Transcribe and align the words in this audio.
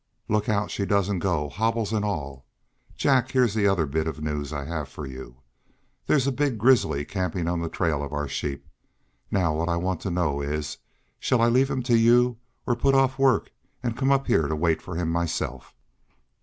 "Look 0.27 0.49
out 0.49 0.71
she 0.71 0.83
doesn't 0.83 1.19
go, 1.19 1.47
hobbles 1.47 1.93
and 1.93 2.03
all. 2.03 2.43
Jack, 2.95 3.29
here's 3.29 3.53
the 3.53 3.67
other 3.67 3.85
bit 3.85 4.07
of 4.07 4.19
news 4.19 4.51
I 4.51 4.65
have 4.65 4.89
for 4.89 5.05
you. 5.05 5.41
There's 6.07 6.25
a 6.25 6.31
big 6.31 6.57
grizzly 6.57 7.05
camping 7.05 7.47
on 7.47 7.61
the 7.61 7.69
trail 7.69 8.01
of 8.01 8.11
our 8.11 8.27
sheep. 8.27 8.65
Now 9.29 9.53
what 9.53 9.69
I 9.69 9.75
want 9.75 10.01
to 10.01 10.09
know 10.09 10.41
is 10.41 10.79
shall 11.19 11.39
I 11.39 11.49
leave 11.49 11.69
him 11.69 11.83
to 11.83 11.95
you, 11.95 12.39
or 12.65 12.75
put 12.75 12.95
off 12.95 13.19
work 13.19 13.51
and 13.83 13.95
come 13.95 14.11
up 14.11 14.25
here 14.25 14.47
to 14.47 14.55
wait 14.55 14.81
for 14.81 14.95
him 14.95 15.11
myself?" 15.11 15.75